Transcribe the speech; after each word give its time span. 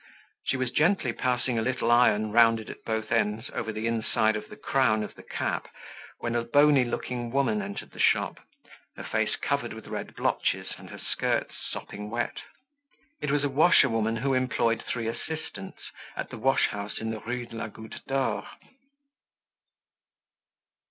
She 0.45 0.57
was 0.57 0.71
gently 0.71 1.13
passing 1.13 1.59
a 1.59 1.61
little 1.61 1.91
iron 1.91 2.31
rounded 2.31 2.71
at 2.71 2.83
both 2.83 3.11
ends 3.11 3.51
over 3.53 3.71
the 3.71 3.85
inside 3.85 4.35
of 4.35 4.49
the 4.49 4.55
crown 4.57 5.03
of 5.03 5.13
the 5.13 5.21
cap, 5.21 5.67
when 6.17 6.33
a 6.33 6.43
bony 6.43 6.83
looking 6.83 7.29
woman 7.29 7.61
entered 7.61 7.91
the 7.91 7.99
shop, 7.99 8.39
her 8.95 9.03
face 9.03 9.35
covered 9.35 9.73
with 9.73 9.85
red 9.85 10.15
blotches 10.15 10.73
and 10.79 10.89
her 10.89 10.97
skirts 10.97 11.53
sopping 11.69 12.09
wet. 12.09 12.39
It 13.21 13.29
was 13.29 13.43
a 13.43 13.47
washerwoman 13.49 14.15
who 14.15 14.33
employed 14.33 14.83
three 14.83 15.07
assistants 15.07 15.91
at 16.17 16.29
the 16.31 16.37
wash 16.39 16.69
house 16.69 16.97
in 16.97 17.11
the 17.11 17.19
Rue 17.19 17.45
de 17.45 17.55
la 17.55 17.67
Goutte 17.67 18.03
d'Or. 18.07 18.47